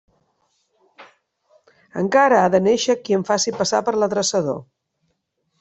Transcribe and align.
Encara 2.03 2.41
ha 2.45 2.49
de 2.57 2.63
néixer 2.69 2.97
qui 3.03 3.19
em 3.19 3.29
faci 3.31 3.55
passar 3.61 3.85
per 3.91 3.97
l'adreçador. 4.01 4.63